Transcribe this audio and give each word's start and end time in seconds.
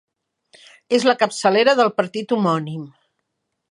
És 0.99 1.05
la 1.09 1.15
capçalera 1.25 1.79
del 1.83 1.95
partit 2.01 2.37
homònim. 2.39 2.85